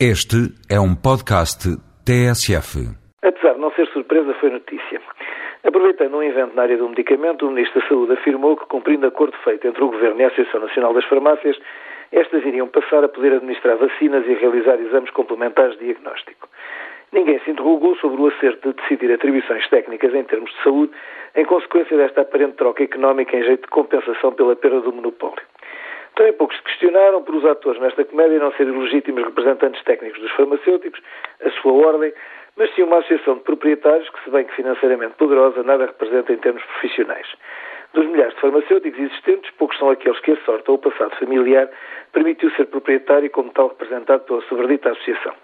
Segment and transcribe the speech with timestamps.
[0.00, 1.70] Este é um podcast
[2.02, 2.82] TSF.
[3.22, 5.00] Apesar de não ser surpresa, foi notícia.
[5.62, 9.36] Aproveitando um evento na área do medicamento, o Ministro da Saúde afirmou que, cumprindo acordo
[9.44, 11.56] feito entre o Governo e a Associação Nacional das Farmácias,
[12.10, 16.48] estas iriam passar a poder administrar vacinas e realizar exames complementares de diagnóstico.
[17.12, 20.92] Ninguém se interrogou sobre o acerto de decidir atribuições técnicas em termos de saúde,
[21.36, 25.44] em consequência desta aparente troca económica em jeito de compensação pela perda do monopólio.
[26.14, 30.30] Também poucos se questionaram por os atores nesta comédia não serem legítimos representantes técnicos dos
[30.32, 31.00] farmacêuticos,
[31.44, 32.12] a sua ordem,
[32.56, 36.36] mas sim uma associação de proprietários que, se bem que financeiramente poderosa, nada representa em
[36.36, 37.26] termos profissionais.
[37.94, 41.68] Dos milhares de farmacêuticos existentes, poucos são aqueles que a sorte ou o passado familiar
[42.12, 45.34] permitiu ser proprietário e, como tal, representado pela sobredita associação.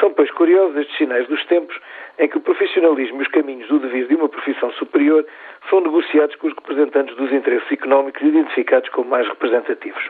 [0.00, 1.78] São, pois, curiosos estes sinais dos tempos
[2.18, 5.26] em que o profissionalismo e os caminhos do dever de uma profissão superior
[5.68, 10.02] são negociados com os representantes dos interesses económicos identificados como mais representativos.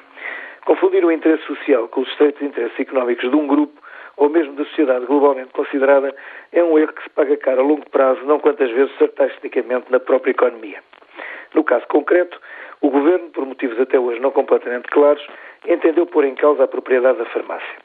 [0.64, 3.80] Confundir o interesse social com os estreitos interesses económicos de um grupo
[4.18, 6.14] ou mesmo da sociedade globalmente considerada
[6.52, 10.00] é um erro que se paga caro a longo prazo, não quantas vezes sarcasticamente na
[10.00, 10.82] própria economia.
[11.54, 12.38] No caso concreto,
[12.80, 15.26] o Governo, por motivos até hoje não completamente claros,
[15.66, 17.76] entendeu pôr em causa a propriedade da farmácia.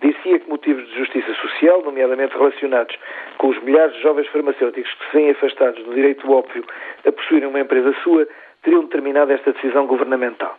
[0.00, 1.34] Dizia que motivos de justiça
[1.68, 2.96] social, nomeadamente relacionados
[3.36, 6.64] com os milhares de jovens farmacêuticos que se veem afastados do direito óbvio
[7.06, 8.26] a possuírem uma empresa sua,
[8.62, 10.56] teriam determinado esta decisão governamental.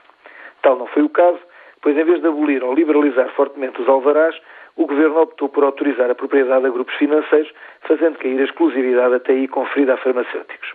[0.62, 1.40] Tal não foi o caso,
[1.82, 4.40] pois em vez de abolir ou liberalizar fortemente os alvarás,
[4.76, 9.34] o Governo optou por autorizar a propriedade a grupos financeiros, fazendo cair a exclusividade até
[9.34, 10.74] aí conferida a farmacêuticos.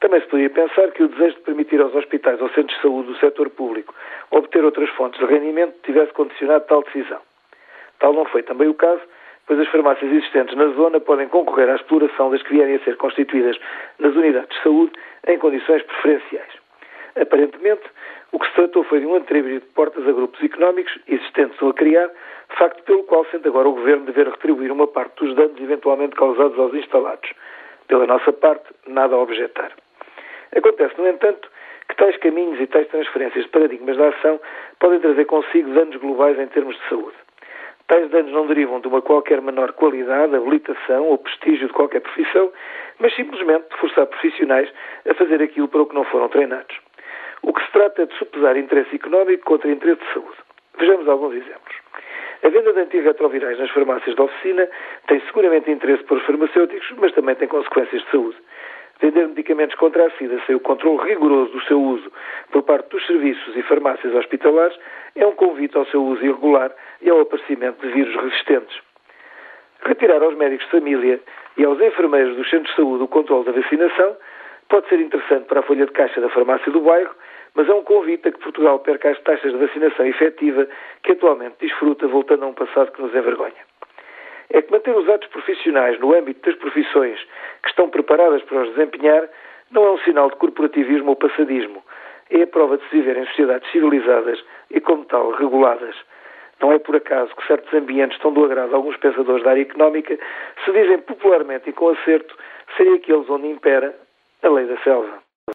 [0.00, 3.08] Também se podia pensar que o desejo de permitir aos hospitais ou centros de saúde
[3.08, 3.94] do setor público
[4.30, 7.20] obter outras fontes de rendimento tivesse condicionado tal decisão.
[7.98, 9.00] Tal não foi também o caso,
[9.46, 12.96] pois as farmácias existentes na zona podem concorrer à exploração das que vierem a ser
[12.96, 13.58] constituídas
[13.98, 14.92] nas unidades de saúde
[15.26, 16.52] em condições preferenciais.
[17.16, 17.82] Aparentemente,
[18.32, 21.70] o que se tratou foi de um entreabrir de portas a grupos económicos existentes ou
[21.70, 22.10] a criar,
[22.58, 26.58] facto pelo qual sente agora o Governo dever retribuir uma parte dos danos eventualmente causados
[26.58, 27.30] aos instalados.
[27.86, 29.70] Pela nossa parte, nada a objetar.
[30.56, 31.48] Acontece, no entanto,
[31.88, 34.40] que tais caminhos e tais transferências de paradigmas de ação
[34.80, 37.23] podem trazer consigo danos globais em termos de saúde.
[37.86, 42.50] Tais danos não derivam de uma qualquer menor qualidade, habilitação ou prestígio de qualquer profissão,
[42.98, 44.72] mas simplesmente de forçar profissionais
[45.08, 46.78] a fazer aquilo para o que não foram treinados.
[47.42, 50.38] O que se trata é de supesar interesse económico contra interesse de saúde.
[50.78, 51.76] Vejamos alguns exemplos.
[52.42, 54.68] A venda de antirretrovirais nas farmácias de oficina
[55.06, 58.36] tem seguramente interesse para os farmacêuticos, mas também tem consequências de saúde.
[59.00, 62.10] Vender medicamentos contra a SIDA sem o controle rigoroso do seu uso
[62.50, 64.78] por parte dos serviços e farmácias hospitalares
[65.16, 66.72] é um convite ao seu uso irregular
[67.02, 68.80] e ao aparecimento de vírus resistentes.
[69.84, 71.20] Retirar aos médicos de família
[71.56, 74.16] e aos enfermeiros dos centros de saúde o controle da vacinação
[74.68, 77.14] pode ser interessante para a folha de caixa da farmácia do bairro,
[77.54, 80.66] mas é um convite a que Portugal perca as taxas de vacinação efetiva
[81.02, 83.73] que atualmente desfruta, voltando a um passado que nos envergonha.
[84.50, 87.20] É que manter os atos profissionais no âmbito das profissões
[87.62, 89.28] que estão preparadas para os desempenhar
[89.70, 91.82] não é um sinal de corporativismo ou passadismo.
[92.30, 95.96] É a prova de se viver em sociedades civilizadas e, como tal, reguladas.
[96.60, 99.62] Não é por acaso que certos ambientes estão do agrado a alguns pensadores da área
[99.62, 100.18] económica
[100.64, 102.36] se dizem popularmente e com acerto
[102.76, 103.94] serem aqueles onde impera
[104.42, 105.23] a lei da selva.